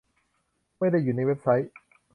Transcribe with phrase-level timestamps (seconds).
[0.77, 1.71] ไม่ได้อยู่ในเว็บไซต์